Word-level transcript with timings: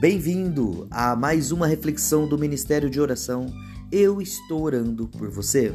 Bem-vindo 0.00 0.86
a 0.92 1.16
mais 1.16 1.50
uma 1.50 1.66
reflexão 1.66 2.28
do 2.28 2.38
Ministério 2.38 2.88
de 2.88 3.00
Oração. 3.00 3.52
Eu 3.90 4.22
estou 4.22 4.62
orando 4.62 5.08
por 5.08 5.28
você. 5.28 5.74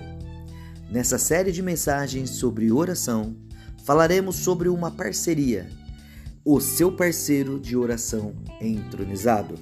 Nessa 0.90 1.18
série 1.18 1.52
de 1.52 1.62
mensagens 1.62 2.30
sobre 2.30 2.72
oração, 2.72 3.36
falaremos 3.84 4.38
sobre 4.38 4.70
uma 4.70 4.90
parceria, 4.90 5.70
o 6.46 6.62
seu 6.62 6.90
parceiro 6.90 7.60
de 7.60 7.76
oração 7.76 8.34
entronizado. 8.62 9.56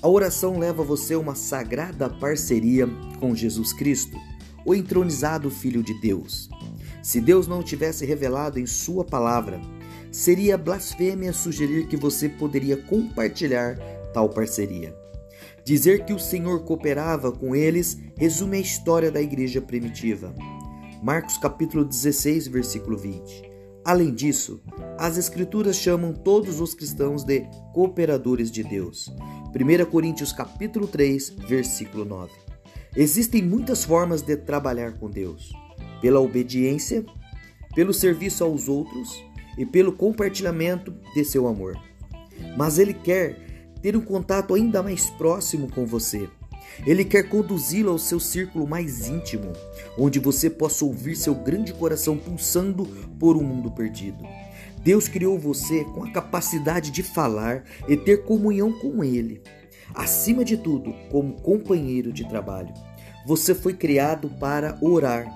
A 0.00 0.08
oração 0.08 0.58
leva 0.58 0.82
você 0.82 1.12
a 1.12 1.18
uma 1.18 1.34
sagrada 1.34 2.08
parceria 2.08 2.88
com 3.20 3.36
Jesus 3.36 3.74
Cristo, 3.74 4.16
o 4.64 4.74
entronizado 4.74 5.50
Filho 5.50 5.82
de 5.82 5.92
Deus. 6.00 6.48
Se 7.02 7.20
Deus 7.20 7.46
não 7.46 7.62
tivesse 7.62 8.06
revelado 8.06 8.58
em 8.58 8.64
Sua 8.64 9.04
palavra, 9.04 9.60
seria 10.14 10.56
blasfêmia 10.56 11.32
sugerir 11.32 11.88
que 11.88 11.96
você 11.96 12.28
poderia 12.28 12.76
compartilhar 12.76 13.76
tal 14.12 14.28
parceria. 14.28 14.96
Dizer 15.64 16.04
que 16.04 16.12
o 16.12 16.20
Senhor 16.20 16.64
cooperava 16.64 17.32
com 17.32 17.54
eles 17.56 17.98
resume 18.16 18.58
a 18.58 18.60
história 18.60 19.10
da 19.10 19.20
igreja 19.20 19.60
primitiva. 19.60 20.32
Marcos 21.02 21.36
capítulo 21.36 21.84
16, 21.84 22.46
versículo 22.46 22.96
20. 22.96 23.42
Além 23.84 24.14
disso, 24.14 24.62
as 24.96 25.16
escrituras 25.16 25.74
chamam 25.74 26.12
todos 26.12 26.60
os 26.60 26.74
cristãos 26.74 27.24
de 27.24 27.40
cooperadores 27.72 28.52
de 28.52 28.62
Deus. 28.62 29.12
1 29.52 29.84
Coríntios 29.90 30.32
capítulo 30.32 30.86
3, 30.86 31.30
versículo 31.48 32.04
9. 32.04 32.30
Existem 32.94 33.42
muitas 33.42 33.84
formas 33.84 34.22
de 34.22 34.36
trabalhar 34.36 34.92
com 34.92 35.10
Deus: 35.10 35.52
pela 36.00 36.20
obediência, 36.20 37.04
pelo 37.74 37.92
serviço 37.92 38.44
aos 38.44 38.68
outros, 38.68 39.20
e 39.56 39.64
pelo 39.64 39.92
compartilhamento 39.92 40.94
de 41.14 41.24
seu 41.24 41.46
amor. 41.46 41.78
Mas 42.56 42.78
Ele 42.78 42.94
quer 42.94 43.36
ter 43.82 43.96
um 43.96 44.00
contato 44.00 44.54
ainda 44.54 44.82
mais 44.82 45.10
próximo 45.10 45.70
com 45.70 45.84
você. 45.84 46.28
Ele 46.86 47.04
quer 47.04 47.28
conduzi-lo 47.28 47.90
ao 47.90 47.98
seu 47.98 48.18
círculo 48.18 48.66
mais 48.66 49.08
íntimo, 49.08 49.52
onde 49.98 50.18
você 50.18 50.50
possa 50.50 50.84
ouvir 50.84 51.14
seu 51.16 51.34
grande 51.34 51.72
coração 51.72 52.16
pulsando 52.16 52.84
por 53.18 53.36
um 53.36 53.44
mundo 53.44 53.70
perdido. 53.70 54.24
Deus 54.82 55.08
criou 55.08 55.38
você 55.38 55.84
com 55.84 56.04
a 56.04 56.10
capacidade 56.10 56.90
de 56.90 57.02
falar 57.02 57.64
e 57.88 57.96
ter 57.96 58.24
comunhão 58.24 58.72
com 58.72 59.04
Ele. 59.04 59.40
Acima 59.94 60.44
de 60.44 60.56
tudo, 60.56 60.92
como 61.10 61.40
companheiro 61.40 62.12
de 62.12 62.28
trabalho. 62.28 62.74
Você 63.26 63.54
foi 63.54 63.72
criado 63.74 64.28
para 64.28 64.76
orar, 64.82 65.26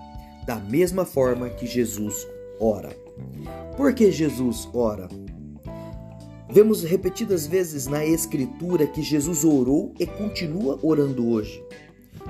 da 0.45 0.57
mesma 0.57 1.05
forma 1.05 1.49
que 1.49 1.67
Jesus 1.67 2.27
ora. 2.61 3.08
Por 3.77 3.95
que 3.95 4.11
Jesus 4.11 4.69
ora? 4.73 5.09
Vemos 6.51 6.83
repetidas 6.83 7.47
vezes 7.47 7.87
na 7.87 8.05
Escritura 8.05 8.87
que 8.87 9.03
Jesus 9.03 9.45
orou 9.45 9.93
e 9.99 10.07
continua 10.07 10.79
orando 10.83 11.29
hoje. 11.29 11.63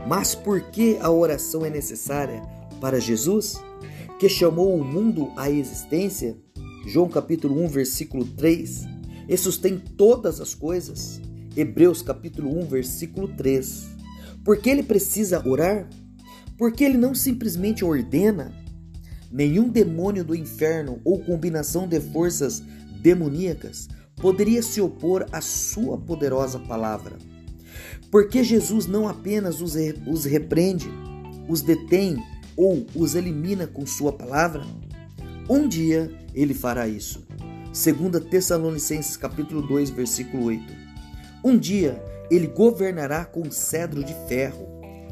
Mas 0.06 0.34
por 0.34 0.60
que 0.60 0.98
a 1.00 1.10
oração 1.10 1.64
é 1.64 1.70
necessária 1.70 2.42
para 2.80 3.00
Jesus, 3.00 3.62
que 4.18 4.28
chamou 4.28 4.74
o 4.74 4.84
mundo 4.84 5.30
à 5.36 5.50
existência? 5.50 6.36
João 6.86 7.08
capítulo 7.08 7.62
1, 7.64 7.68
versículo 7.68 8.24
3. 8.24 8.86
E 9.28 9.36
sustém 9.36 9.78
todas 9.78 10.40
as 10.40 10.54
coisas. 10.54 11.20
Hebreus 11.56 12.02
capítulo 12.02 12.58
1, 12.60 12.66
versículo 12.66 13.28
3. 13.28 13.88
Por 14.44 14.56
que 14.58 14.70
ele 14.70 14.82
precisa 14.82 15.46
orar? 15.46 15.88
Porque 16.56 16.82
ele 16.82 16.98
não 16.98 17.14
simplesmente 17.14 17.84
ordena, 17.84 18.52
Nenhum 19.30 19.68
demônio 19.68 20.24
do 20.24 20.34
inferno 20.34 21.00
ou 21.04 21.18
combinação 21.20 21.86
de 21.86 22.00
forças 22.00 22.62
demoníacas 23.00 23.88
poderia 24.16 24.62
se 24.62 24.80
opor 24.80 25.26
à 25.30 25.40
sua 25.40 25.98
poderosa 25.98 26.58
palavra. 26.58 27.16
Porque 28.10 28.42
Jesus 28.42 28.86
não 28.86 29.06
apenas 29.06 29.60
os, 29.60 29.74
os 30.06 30.24
repreende, 30.24 30.90
os 31.48 31.60
detém 31.60 32.16
ou 32.56 32.86
os 32.94 33.14
elimina 33.14 33.66
com 33.66 33.86
sua 33.86 34.12
palavra, 34.12 34.64
um 35.48 35.68
dia 35.68 36.10
ele 36.34 36.54
fará 36.54 36.88
isso. 36.88 37.26
2 37.66 38.24
Tessalonicenses 38.28 39.16
capítulo 39.16 39.62
2, 39.62 39.90
versículo 39.90 40.44
8. 40.44 40.62
Um 41.44 41.56
dia 41.56 42.02
ele 42.30 42.46
governará 42.46 43.24
com 43.24 43.50
cedro 43.50 44.02
de 44.02 44.14
ferro. 44.26 44.66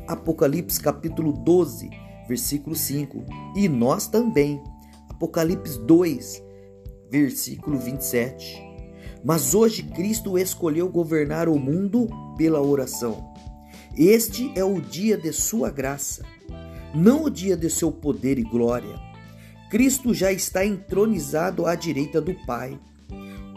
Apocalipse 0.07 0.81
capítulo 0.81 1.33
12, 1.33 1.91
versículo 2.29 2.75
5. 2.75 3.25
E 3.55 3.69
nós 3.69 4.07
também. 4.07 4.63
Apocalipse 5.09 5.79
2, 5.81 6.43
versículo 7.11 7.79
27. 7.79 8.63
Mas 9.25 9.55
hoje 9.55 9.83
Cristo 9.83 10.39
escolheu 10.39 10.89
governar 10.89 11.49
o 11.49 11.59
mundo 11.59 12.07
pela 12.37 12.61
oração. 12.61 13.33
Este 13.97 14.53
é 14.55 14.63
o 14.63 14.81
dia 14.81 15.17
de 15.17 15.33
sua 15.33 15.71
graça, 15.71 16.23
não 16.95 17.25
o 17.25 17.31
dia 17.31 17.57
de 17.57 17.71
seu 17.71 17.91
poder 17.91 18.39
e 18.39 18.43
glória. 18.43 18.95
Cristo 19.71 20.13
já 20.13 20.31
está 20.31 20.65
entronizado 20.65 21.67
à 21.67 21.75
direita 21.75 22.21
do 22.21 22.35
Pai. 22.47 22.79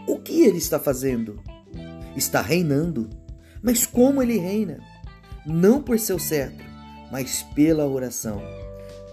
O 0.08 0.18
que 0.18 0.42
ele 0.42 0.58
está 0.58 0.80
fazendo? 0.80 1.40
Está 2.16 2.40
reinando. 2.40 3.10
Mas 3.62 3.84
como 3.84 4.22
ele 4.22 4.38
reina? 4.38 4.78
Não 5.46 5.82
por 5.82 5.98
seu 5.98 6.18
cetro, 6.18 6.66
mas 7.10 7.42
pela 7.54 7.86
oração. 7.86 8.40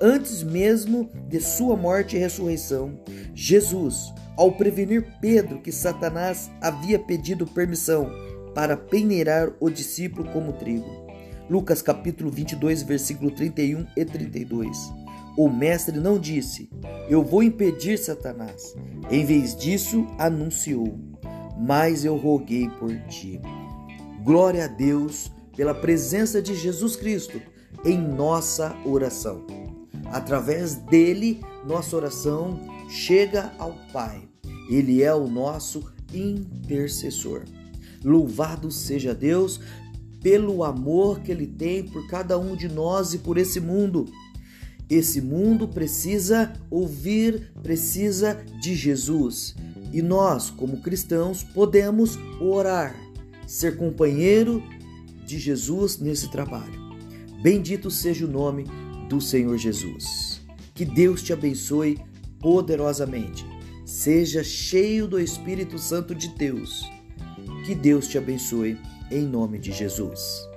Antes 0.01 0.43
mesmo 0.43 1.09
de 1.27 1.41
sua 1.41 1.75
morte 1.75 2.15
e 2.15 2.19
ressurreição, 2.19 2.99
Jesus, 3.33 4.13
ao 4.35 4.51
prevenir 4.51 5.07
Pedro 5.19 5.59
que 5.59 5.71
Satanás 5.71 6.51
havia 6.61 6.99
pedido 6.99 7.47
permissão 7.47 8.11
para 8.53 8.77
peneirar 8.77 9.51
o 9.59 9.69
discípulo 9.69 10.29
como 10.31 10.53
trigo. 10.53 11.07
Lucas 11.49 11.81
capítulo 11.81 12.29
22, 12.29 12.83
versículo 12.83 13.31
31 13.31 13.87
e 13.95 14.05
32. 14.05 14.77
O 15.37 15.49
mestre 15.49 15.99
não 15.99 16.19
disse: 16.19 16.69
Eu 17.09 17.23
vou 17.23 17.41
impedir 17.41 17.97
Satanás. 17.97 18.75
Em 19.09 19.23
vez 19.25 19.55
disso, 19.55 20.05
anunciou: 20.17 20.99
Mas 21.57 22.03
eu 22.03 22.17
roguei 22.17 22.69
por 22.79 22.95
ti. 23.07 23.39
Glória 24.23 24.65
a 24.65 24.67
Deus 24.67 25.31
pela 25.55 25.73
presença 25.73 26.41
de 26.41 26.53
Jesus 26.53 26.95
Cristo 26.95 27.41
em 27.83 27.97
nossa 27.97 28.75
oração. 28.85 29.45
Através 30.11 30.75
dele, 30.75 31.41
nossa 31.65 31.95
oração 31.95 32.59
chega 32.89 33.51
ao 33.59 33.73
Pai. 33.91 34.27
Ele 34.69 35.03
é 35.03 35.13
o 35.13 35.27
nosso 35.27 35.83
intercessor. 36.13 37.43
Louvado 38.03 38.71
seja 38.71 39.13
Deus 39.13 39.59
pelo 40.21 40.63
amor 40.63 41.19
que 41.21 41.31
ele 41.31 41.47
tem 41.47 41.83
por 41.83 42.07
cada 42.07 42.37
um 42.37 42.55
de 42.55 42.67
nós 42.67 43.13
e 43.13 43.19
por 43.19 43.37
esse 43.37 43.59
mundo. 43.59 44.05
Esse 44.89 45.21
mundo 45.21 45.67
precisa 45.67 46.53
ouvir, 46.69 47.51
precisa 47.61 48.41
de 48.61 48.73
Jesus. 48.73 49.55
E 49.91 50.01
nós, 50.01 50.49
como 50.49 50.81
cristãos, 50.81 51.43
podemos 51.43 52.17
orar, 52.39 52.95
ser 53.45 53.77
companheiro 53.77 54.63
de 55.25 55.37
Jesus 55.37 55.97
nesse 55.99 56.29
trabalho. 56.29 56.86
Bendito 57.41 57.91
seja 57.91 58.25
o 58.25 58.29
nome 58.29 58.65
do 59.07 59.21
Senhor 59.21 59.57
Jesus. 59.57 60.41
Que 60.73 60.83
Deus 60.85 61.21
te 61.21 61.33
abençoe 61.33 61.99
poderosamente. 62.39 63.45
Seja 63.85 64.43
cheio 64.43 65.07
do 65.07 65.19
Espírito 65.19 65.77
Santo 65.77 66.13
de 66.13 66.29
Deus. 66.29 66.89
Que 67.65 67.73
Deus 67.73 68.07
te 68.07 68.17
abençoe 68.17 68.77
em 69.11 69.21
nome 69.21 69.59
de 69.59 69.71
Jesus. 69.71 70.47